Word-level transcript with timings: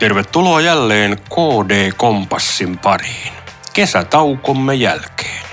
Tervetuloa 0.00 0.60
jälleen 0.60 1.16
KD 1.16 1.92
Kompassin 1.96 2.78
pariin. 2.78 3.32
Kesätaukomme 3.72 4.74
jälkeen. 4.74 5.44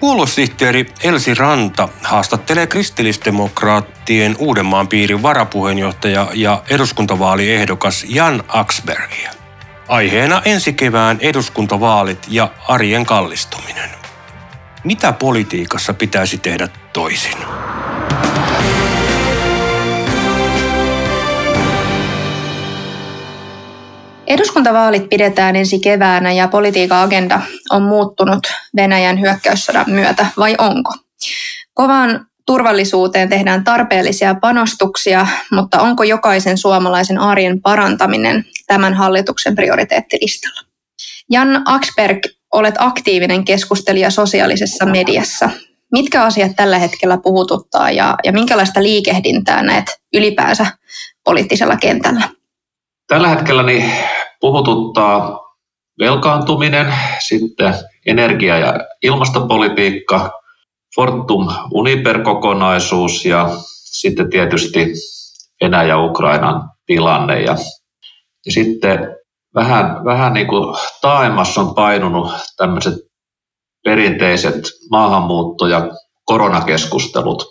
Puoluesihteeri 0.00 0.92
Elsi 1.02 1.34
Ranta 1.34 1.88
haastattelee 2.02 2.66
kristillisdemokraattien 2.66 4.36
Uudenmaan 4.38 4.88
piirin 4.88 5.22
varapuheenjohtaja 5.22 6.28
ja 6.34 6.62
eduskuntavaaliehdokas 6.70 8.04
Jan 8.08 8.44
Axbergia. 8.48 9.30
Aiheena 9.88 10.42
ensi 10.44 10.72
kevään 10.72 11.18
eduskuntavaalit 11.20 12.26
ja 12.28 12.50
arjen 12.68 13.06
kallistuminen. 13.06 13.90
Mitä 14.84 15.12
politiikassa 15.12 15.94
pitäisi 15.94 16.38
tehdä 16.38 16.68
toisin? 16.92 17.38
Eduskuntavaalit 24.26 25.08
pidetään 25.08 25.56
ensi 25.56 25.78
keväänä 25.78 26.32
ja 26.32 26.48
politiikan 26.48 27.02
agenda 27.02 27.40
on 27.70 27.82
muuttunut 27.82 28.46
Venäjän 28.76 29.20
hyökkäyssodan 29.20 29.90
myötä, 29.90 30.26
vai 30.36 30.54
onko? 30.58 30.90
Kovan 31.74 32.26
turvallisuuteen 32.46 33.28
tehdään 33.28 33.64
tarpeellisia 33.64 34.34
panostuksia, 34.34 35.26
mutta 35.52 35.80
onko 35.80 36.02
jokaisen 36.02 36.58
suomalaisen 36.58 37.18
arjen 37.18 37.62
parantaminen 37.62 38.44
tämän 38.66 38.94
hallituksen 38.94 39.54
prioriteettilistalla? 39.54 40.60
Jan 41.30 41.62
Axberg, 41.64 42.18
olet 42.52 42.74
aktiivinen 42.78 43.44
keskustelija 43.44 44.10
sosiaalisessa 44.10 44.86
mediassa. 44.86 45.50
Mitkä 45.92 46.22
asiat 46.22 46.52
tällä 46.56 46.78
hetkellä 46.78 47.18
puhututtaa 47.22 47.90
ja, 47.90 48.16
ja 48.24 48.32
minkälaista 48.32 48.82
liikehdintää 48.82 49.62
näet 49.62 49.84
ylipäänsä 50.14 50.66
poliittisella 51.24 51.76
kentällä? 51.76 52.28
Tällä 53.08 53.28
hetkellä 53.28 53.62
niin 53.62 53.92
puhututtaa 54.40 55.40
velkaantuminen, 55.98 56.94
sitten 57.18 57.74
energia- 58.06 58.58
ja 58.58 58.74
ilmastopolitiikka, 59.02 60.30
Fortum 60.96 61.48
Uniper-kokonaisuus 61.70 63.24
ja 63.24 63.50
sitten 63.84 64.30
tietysti 64.30 64.92
Venäjä-Ukrainan 65.60 66.70
tilanne. 66.86 67.42
Ja, 67.42 67.56
ja 68.46 68.52
sitten 68.52 69.16
vähän, 69.54 70.04
vähän 70.04 70.32
niin 70.32 70.46
kuin 70.46 70.76
taaemmassa 71.00 71.60
on 71.60 71.74
painunut 71.74 72.32
tämmöiset 72.56 72.94
perinteiset 73.84 74.54
maahanmuutto- 74.90 75.66
ja 75.66 75.88
koronakeskustelut. 76.24 77.44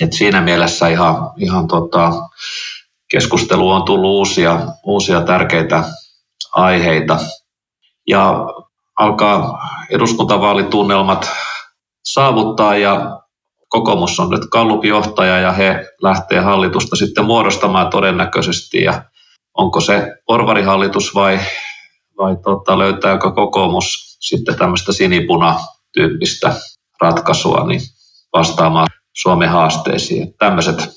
Et 0.00 0.12
siinä 0.12 0.40
mielessä 0.40 0.88
ihan, 0.88 1.30
ihan 1.36 1.68
tota, 1.68 2.12
keskusteluun 3.10 3.74
on 3.74 3.82
tullut 3.82 4.10
uusia, 4.10 4.60
uusia 4.84 5.20
tärkeitä 5.20 5.84
aiheita. 6.54 7.18
Ja 8.06 8.46
alkaa 8.98 9.58
eduskuntavaalitunnelmat 9.90 11.30
saavuttaa 12.04 12.76
ja 12.76 13.20
kokoomus 13.68 14.20
on 14.20 14.30
nyt 14.30 14.42
Gallup-johtaja 14.52 15.38
ja 15.38 15.52
he 15.52 15.86
lähtee 16.02 16.40
hallitusta 16.40 16.96
sitten 16.96 17.24
muodostamaan 17.24 17.90
todennäköisesti. 17.90 18.82
Ja 18.82 19.02
onko 19.54 19.80
se 19.80 20.14
porvarihallitus 20.26 21.14
vai, 21.14 21.40
vai 22.18 22.36
tota, 22.44 22.78
löytääkö 22.78 23.30
kokoomus 23.30 24.16
sitten 24.20 24.58
tämmöistä 24.58 24.92
sinipuna-tyyppistä 24.92 26.52
ratkaisua 27.00 27.66
niin 27.66 27.80
vastaamaan 28.32 28.86
Suomen 29.16 29.48
haasteisiin. 29.48 30.34
Tämmöiset 30.38 30.88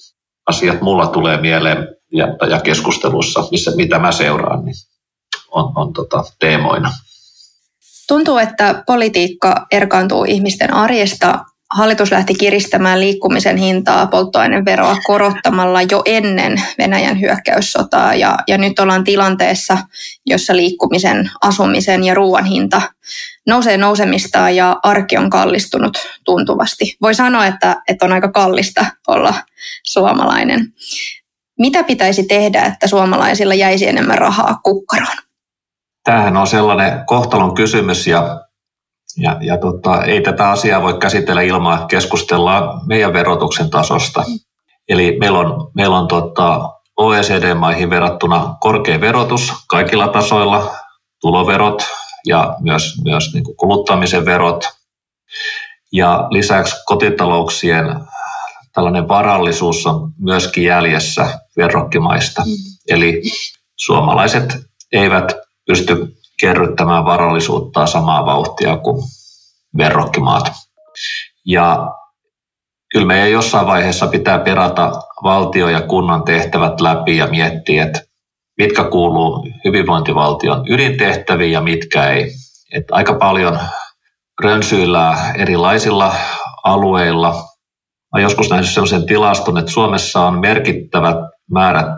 asiat 0.47 0.81
mulla 0.81 1.07
tulee 1.07 1.41
mieleen 1.41 1.87
ja, 2.11 2.27
ja 2.49 2.59
keskustelussa, 2.59 3.43
missä, 3.51 3.71
mitä 3.75 3.99
mä 3.99 4.11
seuraan, 4.11 4.65
niin 4.65 4.75
on, 5.51 5.71
on 5.75 5.93
tota, 5.93 6.23
teemoina. 6.39 6.91
Tuntuu, 8.07 8.37
että 8.37 8.83
politiikka 8.87 9.65
erkaantuu 9.71 10.23
ihmisten 10.23 10.73
arjesta. 10.73 11.45
Hallitus 11.69 12.11
lähti 12.11 12.33
kiristämään 12.33 12.99
liikkumisen 12.99 13.57
hintaa 13.57 14.07
polttoaineveroa 14.07 14.97
korottamalla 15.07 15.81
jo 15.81 16.01
ennen 16.05 16.61
Venäjän 16.77 17.19
hyökkäyssotaa 17.19 18.15
ja, 18.15 18.37
ja 18.47 18.57
nyt 18.57 18.79
ollaan 18.79 19.03
tilanteessa, 19.03 19.77
jossa 20.25 20.55
liikkumisen, 20.55 21.31
asumisen 21.41 22.03
ja 22.03 22.13
ruoan 22.13 22.45
hinta 22.45 22.81
nousee 23.47 23.77
nousemistaan 23.77 24.55
ja 24.55 24.79
arki 24.83 25.17
on 25.17 25.29
kallistunut 25.29 25.97
tuntuvasti. 26.25 26.97
Voi 27.01 27.15
sanoa, 27.15 27.45
että, 27.45 27.81
että 27.87 28.05
on 28.05 28.13
aika 28.13 28.31
kallista 28.31 28.85
olla 29.07 29.33
suomalainen. 29.83 30.73
Mitä 31.59 31.83
pitäisi 31.83 32.23
tehdä, 32.23 32.61
että 32.61 32.87
suomalaisilla 32.87 33.53
jäisi 33.53 33.87
enemmän 33.87 34.17
rahaa 34.17 34.59
kukkaroon? 34.63 35.17
Tämähän 36.03 36.37
on 36.37 36.47
sellainen 36.47 37.05
kohtalon 37.05 37.55
kysymys 37.55 38.07
ja, 38.07 38.41
ja, 39.17 39.37
ja 39.41 39.57
tota, 39.57 40.03
ei 40.03 40.21
tätä 40.21 40.49
asiaa 40.49 40.81
voi 40.81 40.97
käsitellä 40.97 41.41
ilman 41.41 41.87
keskustellaan 41.87 42.81
meidän 42.87 43.13
verotuksen 43.13 43.69
tasosta. 43.69 44.23
Eli 44.89 45.17
meillä 45.19 45.39
on, 45.39 45.71
meillä 45.75 45.97
on 45.97 46.07
tota, 46.07 46.69
OECD-maihin 46.97 47.89
verrattuna 47.89 48.55
korkea 48.59 49.01
verotus 49.01 49.53
kaikilla 49.67 50.07
tasoilla, 50.07 50.75
tuloverot 51.21 51.87
ja 52.25 52.55
myös, 52.59 53.01
myös 53.03 53.33
niin 53.33 53.43
kuin 53.43 53.57
kuluttamisen 53.57 54.25
verot. 54.25 54.69
Ja 55.91 56.27
lisäksi 56.29 56.75
kotitalouksien 56.85 57.85
tällainen 58.73 59.07
varallisuus 59.07 59.87
on 59.87 60.11
myöskin 60.19 60.63
jäljessä 60.63 61.39
verrokkimaista. 61.57 62.41
Mm. 62.41 62.51
Eli 62.89 63.21
suomalaiset 63.75 64.57
eivät 64.91 65.33
pysty 65.65 66.15
kerryttämään 66.39 67.05
varallisuuttaa 67.05 67.87
samaa 67.87 68.25
vauhtia 68.25 68.77
kuin 68.77 69.03
verrokkimaat. 69.77 70.51
Ja 71.45 71.91
kyllä 72.91 73.05
meidän 73.05 73.31
jossain 73.31 73.67
vaiheessa 73.67 74.07
pitää 74.07 74.39
perata 74.39 74.91
valtio 75.23 75.69
ja 75.69 75.81
kunnan 75.81 76.23
tehtävät 76.23 76.81
läpi 76.81 77.17
ja 77.17 77.27
miettiä, 77.27 77.83
että 77.83 78.01
mitkä 78.57 78.83
kuuluu 78.83 79.47
hyvinvointivaltion 79.65 80.65
ydintehtäviin 80.69 81.51
ja 81.51 81.61
mitkä 81.61 82.09
ei. 82.09 82.31
Että 82.73 82.95
aika 82.95 83.13
paljon 83.13 83.59
rönsyillään 84.43 85.35
erilaisilla 85.35 86.15
alueilla 86.63 87.50
olen 88.13 88.23
joskus 88.23 88.49
nähnyt 88.49 88.69
sellaisen 88.69 89.05
tilaston, 89.05 89.57
että 89.57 89.71
Suomessa 89.71 90.19
on 90.19 90.39
merkittävät 90.39 91.17
määrät 91.51 91.95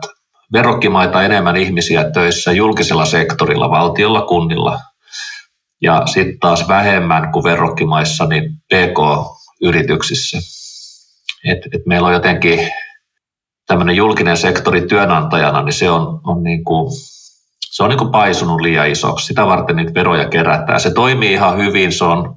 verrokkimaita 0.54 1.24
enemmän 1.24 1.58
ihmisiä 1.58 2.12
töissä 2.12 2.52
julkisella 2.52 3.06
sektorilla, 3.06 3.70
valtiolla, 3.70 4.22
kunnilla. 4.22 4.80
Ja 5.82 6.04
sitten 6.06 6.40
taas 6.40 6.68
vähemmän 6.68 7.32
kuin 7.32 7.44
verrokkimaissa 7.44 8.26
niin 8.26 8.52
PK-yrityksissä. 8.74 10.38
Et, 11.46 11.60
et 11.74 11.86
meillä 11.86 12.08
on 12.08 12.14
jotenkin 12.14 12.60
tämmöinen 13.68 13.96
julkinen 13.96 14.38
sektori 14.38 14.82
työnantajana, 14.82 15.64
niin 15.64 15.74
se 15.74 15.90
on, 15.90 16.22
on, 16.24 16.44
niin 16.44 16.64
kuin, 16.64 16.92
se 17.72 17.84
on 17.84 17.90
niin 17.90 17.98
kuin 18.00 18.12
paisunut 18.12 18.62
liian 18.62 18.90
isoksi. 18.90 19.26
Sitä 19.26 19.46
varten 19.46 19.76
niitä 19.76 19.94
veroja 19.94 20.30
kerätään. 20.30 20.80
Se 20.80 20.94
toimii 20.94 21.34
ihan 21.34 21.58
hyvin, 21.58 21.92
se 21.92 22.04
on 22.04 22.36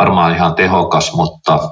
varmaan 0.00 0.34
ihan 0.34 0.54
tehokas, 0.54 1.14
mutta 1.14 1.70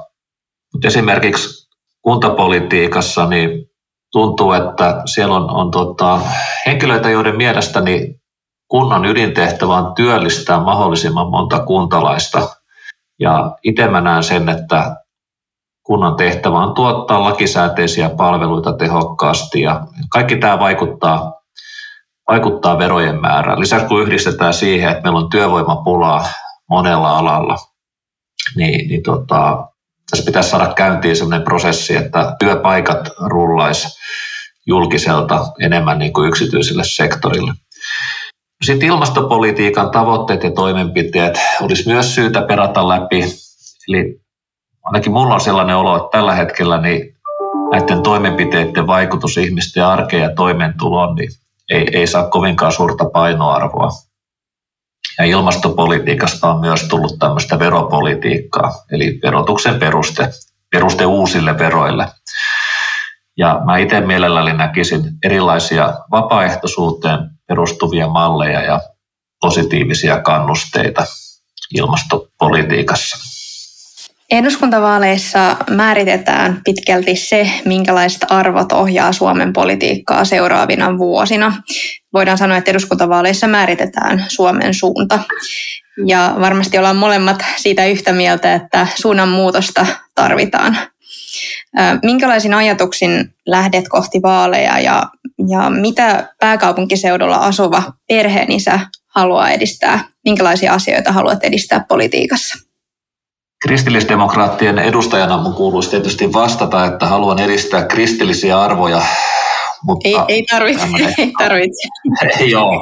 mutta 0.75 0.87
esimerkiksi 0.87 1.69
kuntapolitiikassa 2.01 3.25
niin 3.25 3.65
tuntuu, 4.11 4.51
että 4.51 5.01
siellä 5.05 5.35
on, 5.35 5.49
on 5.49 5.71
tota, 5.71 6.19
henkilöitä, 6.65 7.09
joiden 7.09 7.35
mielestäni 7.35 8.15
kunnan 8.67 9.05
ydintehtävä 9.05 9.73
on 9.73 9.95
työllistää 9.95 10.59
mahdollisimman 10.59 11.29
monta 11.29 11.59
kuntalaista. 11.59 12.49
Ja 13.19 13.57
itse 13.63 13.87
mä 13.87 14.01
näen 14.01 14.23
sen, 14.23 14.49
että 14.49 14.95
kunnan 15.83 16.15
tehtävä 16.15 16.59
on 16.59 16.73
tuottaa 16.73 17.23
lakisääteisiä 17.23 18.09
palveluita 18.09 18.73
tehokkaasti 18.73 19.61
ja 19.61 19.87
kaikki 20.09 20.35
tämä 20.37 20.59
vaikuttaa, 20.59 21.33
vaikuttaa 22.29 22.77
verojen 22.77 23.21
määrään. 23.21 23.59
Lisäksi 23.59 23.87
kun 23.87 24.01
yhdistetään 24.01 24.53
siihen, 24.53 24.89
että 24.89 25.03
meillä 25.03 25.19
on 25.19 25.29
työvoimapulaa 25.29 26.25
monella 26.69 27.17
alalla, 27.17 27.55
niin, 28.55 28.87
niin 28.87 29.03
tota, 29.03 29.67
tässä 30.09 30.25
pitäisi 30.25 30.49
saada 30.49 30.73
käyntiin 30.73 31.15
sellainen 31.15 31.45
prosessi, 31.45 31.95
että 31.95 32.35
työpaikat 32.39 33.09
rullaisi 33.19 33.87
julkiselta 34.65 35.45
enemmän 35.59 35.99
niin 35.99 36.13
kuin 36.13 36.27
yksityiselle 36.27 36.83
sektorille. 36.85 37.53
Sitten 38.63 38.89
ilmastopolitiikan 38.89 39.91
tavoitteet 39.91 40.43
ja 40.43 40.51
toimenpiteet 40.51 41.39
olisi 41.61 41.87
myös 41.87 42.15
syytä 42.15 42.41
perata 42.41 42.87
läpi. 42.87 43.23
Eli 43.87 44.19
ainakin 44.83 45.11
mulla 45.11 45.33
on 45.33 45.41
sellainen 45.41 45.75
olo, 45.75 45.95
että 45.95 46.17
tällä 46.17 46.33
hetkellä 46.33 46.81
niin 46.81 47.15
näiden 47.71 48.03
toimenpiteiden 48.03 48.87
vaikutus 48.87 49.37
ihmisten 49.37 49.85
arkeen 49.85 50.23
ja 50.23 50.35
toimeentuloon 50.35 51.15
niin 51.15 51.31
ei, 51.69 51.87
ei 51.93 52.07
saa 52.07 52.29
kovinkaan 52.29 52.71
suurta 52.71 53.05
painoarvoa. 53.05 53.89
Ja 55.19 55.25
ilmastopolitiikasta 55.25 56.49
on 56.49 56.59
myös 56.59 56.83
tullut 56.83 57.19
tämmöistä 57.19 57.59
veropolitiikkaa, 57.59 58.71
eli 58.91 59.19
verotuksen 59.23 59.79
peruste, 59.79 60.29
peruste 60.71 61.05
uusille 61.05 61.59
veroille. 61.59 62.07
Ja 63.37 63.61
mä 63.65 63.77
itse 63.77 64.01
mielelläni 64.01 64.53
näkisin 64.53 65.01
erilaisia 65.23 65.93
vapaaehtoisuuteen 66.11 67.19
perustuvia 67.47 68.07
malleja 68.07 68.61
ja 68.61 68.79
positiivisia 69.41 70.21
kannusteita 70.21 71.05
ilmastopolitiikassa. 71.71 73.34
Eduskuntavaaleissa 74.31 75.57
määritetään 75.69 76.61
pitkälti 76.65 77.15
se, 77.15 77.51
minkälaiset 77.65 78.25
arvot 78.29 78.71
ohjaa 78.71 79.13
Suomen 79.13 79.53
politiikkaa 79.53 80.25
seuraavina 80.25 80.97
vuosina. 80.97 81.53
Voidaan 82.13 82.37
sanoa, 82.37 82.57
että 82.57 82.71
eduskuntavaaleissa 82.71 83.47
määritetään 83.47 84.25
Suomen 84.27 84.73
suunta. 84.73 85.19
Ja 86.05 86.35
varmasti 86.39 86.77
ollaan 86.77 86.95
molemmat 86.95 87.45
siitä 87.55 87.85
yhtä 87.85 88.13
mieltä, 88.13 88.53
että 88.53 88.87
suunnanmuutosta 88.95 89.85
tarvitaan. 90.15 90.77
Minkälaisin 92.03 92.53
ajatuksin 92.53 93.33
lähdet 93.47 93.87
kohti 93.87 94.21
vaaleja 94.23 94.79
ja, 94.79 95.03
ja 95.49 95.69
mitä 95.69 96.33
pääkaupunkiseudulla 96.39 97.37
asuva 97.37 97.83
perheenisä 98.07 98.79
haluaa 99.07 99.49
edistää? 99.49 99.99
Minkälaisia 100.25 100.73
asioita 100.73 101.11
haluat 101.11 101.43
edistää 101.43 101.85
politiikassa? 101.87 102.64
Kristillisdemokraattien 103.61 104.79
edustajana 104.79 105.37
mun 105.37 105.53
kuuluisi 105.53 105.89
tietysti 105.89 106.33
vastata, 106.33 106.85
että 106.85 107.07
haluan 107.07 107.39
edistää 107.39 107.85
kristillisiä 107.85 108.61
arvoja. 108.61 109.01
Mutta 109.83 110.09
ei, 110.09 110.15
ei 110.27 110.45
tarvitse. 110.51 110.87
Ei 111.17 111.31
tarvitse. 111.37 111.87
joo, 112.55 112.81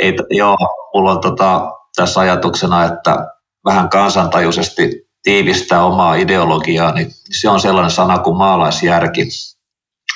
ei, 0.00 0.14
joo, 0.30 0.56
mulla 0.94 1.10
on 1.10 1.20
tota, 1.20 1.72
tässä 1.96 2.20
ajatuksena, 2.20 2.84
että 2.84 3.26
vähän 3.64 3.88
kansantajuisesti 3.88 5.08
tiivistää 5.22 5.84
omaa 5.84 6.14
ideologiaa, 6.14 6.92
niin 6.92 7.10
se 7.30 7.48
on 7.48 7.60
sellainen 7.60 7.90
sana 7.90 8.18
kuin 8.18 8.36
maalaisjärki. 8.36 9.28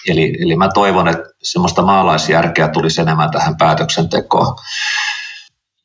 Eli, 0.09 0.37
eli 0.41 0.57
mä 0.57 0.69
toivon, 0.75 1.09
että 1.09 1.25
semmoista 1.43 1.83
maalaisjärkeä 1.83 2.69
tulisi 2.69 3.01
enemmän 3.01 3.31
tähän 3.31 3.57
päätöksentekoon. 3.57 4.57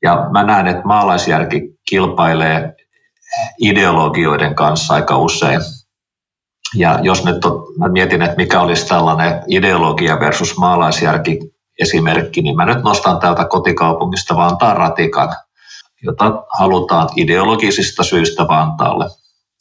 Ja 0.01 0.27
mä 0.31 0.44
näen, 0.44 0.67
että 0.67 0.81
maalaisjärki 0.85 1.62
kilpailee 1.89 2.75
ideologioiden 3.62 4.56
kanssa 4.56 4.94
aika 4.94 5.18
usein. 5.18 5.62
Ja 6.75 7.00
jos 7.01 7.25
nyt 7.25 7.45
on, 7.45 7.63
mä 7.78 7.88
mietin, 7.88 8.22
että 8.22 8.36
mikä 8.38 8.62
olisi 8.62 8.88
tällainen 8.88 9.44
ideologia 9.48 10.19
versus 10.19 10.57
maalaisjärki 10.57 11.39
esimerkki, 11.80 12.42
niin 12.42 12.56
mä 12.56 12.66
nyt 12.66 12.83
nostan 12.83 13.19
täältä 13.19 13.45
kotikaupungista 13.45 14.36
Vantaan 14.36 14.78
ratikan, 14.78 15.36
jota 16.04 16.44
halutaan 16.50 17.10
ideologisista 17.16 18.04
syistä 18.04 18.48
Vantaalle. 18.48 19.06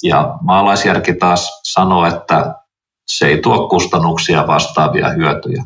Ja 0.03 0.35
maalaisjärki 0.41 1.15
taas 1.15 1.61
sanoo, 1.63 2.07
että 2.07 2.55
se 3.07 3.27
ei 3.27 3.39
tuo 3.39 3.69
kustannuksia 3.69 4.47
vastaavia 4.47 5.09
hyötyjä. 5.09 5.65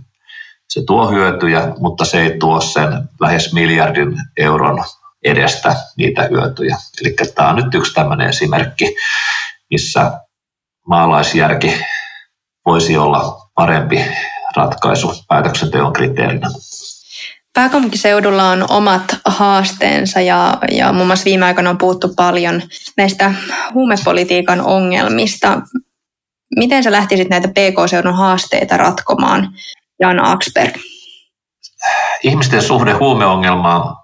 Se 0.69 0.83
tuo 0.87 1.11
hyötyjä, 1.11 1.73
mutta 1.79 2.05
se 2.05 2.23
ei 2.23 2.39
tuo 2.39 2.61
sen 2.61 3.09
lähes 3.21 3.55
miljardin 3.55 4.17
euron 4.37 4.85
edestä 5.25 5.77
niitä 5.97 6.23
hyötyjä. 6.23 6.77
Eli 7.01 7.15
tämä 7.35 7.49
on 7.49 7.57
nyt 7.57 7.75
yksi 7.75 7.95
tämmöinen 7.95 8.29
esimerkki, 8.29 8.97
missä 9.71 10.13
maalaisjärki 10.89 11.81
voisi 12.67 12.97
olla 12.97 13.51
parempi 13.55 14.05
ratkaisu 14.57 15.15
päätöksenteon 15.29 15.93
kriteerinä. 15.93 16.49
Pääkaupunkiseudulla 17.55 18.51
on 18.51 18.71
omat 18.71 19.05
haasteensa 19.27 20.21
ja, 20.21 20.59
ja 20.71 20.93
muun 20.93 21.07
muassa 21.07 21.25
viime 21.25 21.45
aikoina 21.45 21.71
on 21.71 21.79
puhuttu 21.79 22.15
paljon 22.17 22.63
näistä 22.97 23.35
huumepolitiikan 23.75 24.61
ongelmista. 24.61 25.61
Miten 26.57 26.85
sä 26.85 26.93
lähtisit 26.93 27.29
näitä 27.29 27.49
PK-seudun 27.49 28.15
haasteita 28.15 28.77
ratkomaan, 28.77 29.49
Jan 30.01 30.25
Aksberg? 30.25 30.77
Ihmisten 32.23 32.63
suhde 32.63 32.93
huumeongelmaan 32.93 34.04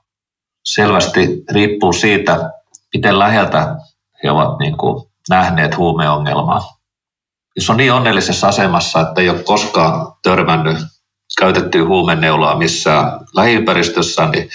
selvästi 0.65 1.45
riippuu 1.51 1.93
siitä, 1.93 2.51
miten 2.95 3.19
läheltä 3.19 3.77
he 4.23 4.31
ovat 4.31 4.59
niin 4.59 4.77
kuin 4.77 5.11
nähneet 5.29 5.77
huumeongelmaa. 5.77 6.77
Jos 7.57 7.71
on 7.71 7.77
niin 7.77 7.93
onnellisessa 7.93 8.49
asemassa, 8.49 9.01
että 9.01 9.21
ei 9.21 9.29
ole 9.29 9.43
koskaan 9.43 10.13
törmännyt 10.23 10.79
käytettyä 11.39 11.87
huumeneulaa 11.87 12.57
missään 12.57 13.21
lähiympäristössä, 13.35 14.27
niin 14.27 14.49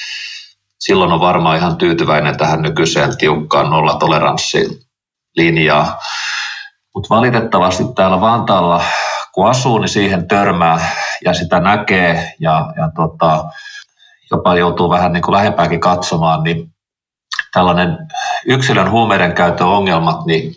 silloin 0.79 1.11
on 1.11 1.19
varmaan 1.19 1.57
ihan 1.57 1.77
tyytyväinen 1.77 2.37
tähän 2.37 2.61
nykyiseen 2.61 3.17
tiukkaan 3.17 3.69
nollatoleranssilinjaan. 3.69 5.93
Mutta 6.95 7.15
valitettavasti 7.15 7.83
täällä 7.95 8.21
Vantaalla, 8.21 8.83
kun 9.31 9.49
asuu, 9.49 9.79
niin 9.79 9.89
siihen 9.89 10.27
törmää 10.27 10.95
ja 11.25 11.33
sitä 11.33 11.59
näkee 11.59 12.33
ja, 12.39 12.73
ja 12.77 12.91
tota, 12.95 13.45
jopa 14.31 14.56
joutuu 14.56 14.89
vähän 14.89 15.13
niin 15.13 15.24
kuin 15.24 15.33
lähempääkin 15.33 15.80
katsomaan, 15.80 16.44
niin 16.44 16.72
tällainen 17.54 17.98
yksilön 18.45 18.92
huumeiden 18.92 19.33
käytön 19.33 19.68
ongelmat, 19.68 20.25
niin 20.25 20.56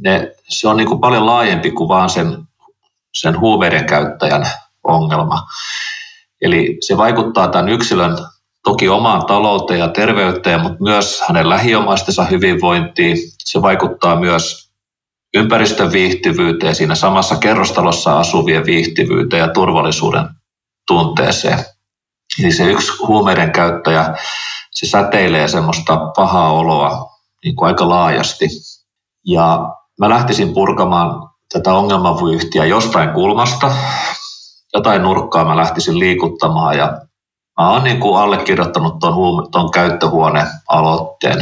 ne, 0.00 0.32
se 0.48 0.68
on 0.68 0.76
niin 0.76 0.88
kuin 0.88 1.00
paljon 1.00 1.26
laajempi 1.26 1.70
kuin 1.70 1.88
vaan 1.88 2.10
sen, 2.10 2.38
sen 3.14 3.40
huumeiden 3.40 3.86
käyttäjän 3.86 4.46
ongelma. 4.84 5.42
Eli 6.42 6.76
se 6.80 6.96
vaikuttaa 6.96 7.48
tämän 7.48 7.68
yksilön 7.68 8.16
toki 8.64 8.88
omaan 8.88 9.26
talouteen 9.26 9.80
ja 9.80 9.88
terveyteen, 9.88 10.60
mutta 10.60 10.82
myös 10.82 11.22
hänen 11.28 11.48
lähiomaistensa 11.48 12.24
hyvinvointiin. 12.24 13.16
Se 13.38 13.62
vaikuttaa 13.62 14.20
myös 14.20 14.70
ympäristön 15.34 15.92
viihtyvyyteen, 15.92 16.74
siinä 16.74 16.94
samassa 16.94 17.36
kerrostalossa 17.36 18.18
asuvien 18.18 18.66
viihtyvyyteen 18.66 19.40
ja 19.40 19.48
turvallisuuden 19.48 20.28
tunteeseen. 20.86 21.58
Eli 22.40 22.52
se 22.52 22.64
yksi 22.64 22.92
huumeiden 23.06 23.52
käyttäjä, 23.52 24.14
se 24.70 24.86
säteilee 24.86 25.48
semmoista 25.48 25.96
pahaa 26.16 26.52
oloa 26.52 27.10
niin 27.44 27.56
kuin 27.56 27.66
aika 27.66 27.88
laajasti. 27.88 28.48
Ja 29.26 29.74
mä 30.00 30.08
lähtisin 30.08 30.54
purkamaan 30.54 31.30
tätä 31.52 31.74
ongelmavyyhtiä 31.74 32.64
jostain 32.64 33.10
kulmasta, 33.10 33.72
jotain 34.74 35.02
nurkkaa 35.02 35.44
mä 35.44 35.56
lähtisin 35.56 35.98
liikuttamaan 35.98 36.78
ja 36.78 37.00
mä 37.60 37.70
oon 37.70 37.84
niin 37.84 38.00
kuin 38.00 38.20
allekirjoittanut 38.20 38.98
tuon, 38.98 39.14
huume, 39.14 39.42
käyttöhuonealoitteen. 39.74 41.38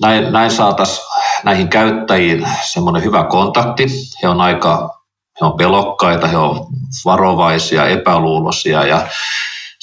Näin, 0.00 0.32
näin 0.32 0.50
saataisiin 0.50 1.06
näihin 1.44 1.68
käyttäjiin 1.68 2.48
semmoinen 2.72 3.02
hyvä 3.04 3.24
kontakti. 3.24 3.86
He 4.22 4.28
on 4.28 4.40
aika 4.40 4.94
he 5.40 5.46
on 5.46 5.56
pelokkaita, 5.56 6.26
he 6.26 6.36
on 6.36 6.66
varovaisia, 7.04 7.86
epäluuloisia 7.86 8.84
ja 8.86 9.06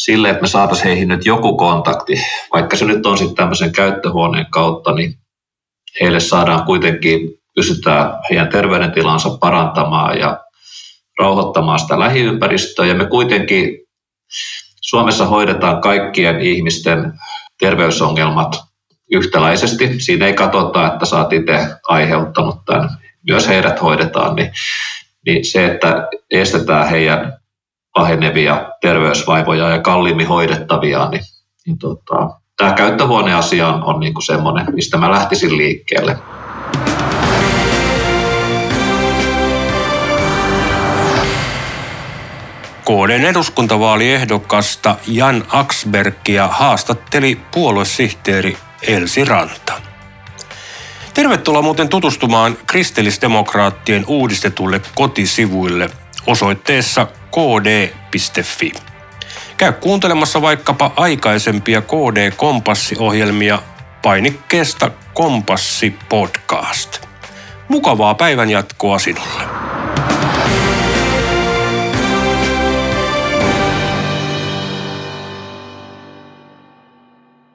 sille, 0.05 0.29
että 0.29 0.41
me 0.41 0.47
saataisiin 0.47 0.87
heihin 0.87 1.07
nyt 1.07 1.25
joku 1.25 1.57
kontakti, 1.57 2.13
vaikka 2.53 2.75
se 2.75 2.85
nyt 2.85 3.05
on 3.05 3.17
sitten 3.17 3.35
tämmöisen 3.35 3.71
käyttöhuoneen 3.71 4.45
kautta, 4.51 4.91
niin 4.91 5.17
heille 6.01 6.19
saadaan 6.19 6.63
kuitenkin, 6.63 7.29
pystytään 7.55 8.13
heidän 8.29 8.47
terveydentilansa 8.47 9.29
parantamaan 9.29 10.19
ja 10.19 10.39
rauhoittamaan 11.19 11.79
sitä 11.79 11.99
lähiympäristöä 11.99 12.85
ja 12.85 12.95
me 12.95 13.05
kuitenkin 13.05 13.77
Suomessa 14.81 15.25
hoidetaan 15.25 15.81
kaikkien 15.81 16.41
ihmisten 16.41 17.13
terveysongelmat 17.59 18.59
yhtäläisesti. 19.11 19.99
Siinä 19.99 20.25
ei 20.25 20.33
katsota, 20.33 20.87
että 20.87 21.05
sä 21.05 21.17
oot 21.17 21.33
itse 21.33 21.67
aiheuttanut 21.87 22.55
tämän. 22.65 22.89
Myös 23.29 23.47
heidät 23.47 23.81
hoidetaan, 23.81 24.35
niin, 24.35 24.51
niin 25.25 25.45
se, 25.45 25.65
että 25.65 26.07
estetään 26.31 26.89
heidän 26.89 27.40
pahenevia 27.93 28.69
terveysvaivoja 28.81 29.69
ja 29.69 29.81
kalliimmin 29.81 30.27
hoidettavia, 30.27 31.09
niin, 31.09 31.23
niin 31.65 31.77
tota, 31.77 32.29
tämä 32.57 32.73
käyttöhuoneasia 32.73 33.67
on, 33.67 33.83
on 33.83 33.99
niin 33.99 34.13
kuin 34.13 34.23
semmoinen, 34.23 34.65
mistä 34.75 34.97
mä 34.97 35.11
lähtisin 35.11 35.57
liikkeelle. 35.57 36.17
KDn 42.85 43.25
eduskuntavaaliehdokasta 43.25 44.95
Jan 45.07 45.43
Aksbergia 45.49 46.47
haastatteli 46.47 47.39
puoluesihteeri 47.53 48.57
Elsi 48.87 49.25
Ranta. 49.25 49.73
Tervetuloa 51.13 51.61
muuten 51.61 51.89
tutustumaan 51.89 52.57
kristillisdemokraattien 52.67 54.03
uudistetulle 54.07 54.81
kotisivuille 54.95 55.89
osoitteessa 56.27 57.05
kd.fi. 57.05 58.71
Käy 59.57 59.73
kuuntelemassa 59.73 60.41
vaikkapa 60.41 60.93
aikaisempia 60.95 61.81
KD-kompassiohjelmia 61.81 63.59
painikkeesta 64.01 64.91
Kompassi 65.13 65.95
Podcast. 66.09 67.05
Mukavaa 67.67 68.15
päivän 68.15 68.49
jatkoa 68.49 68.99
sinulle. 68.99 69.50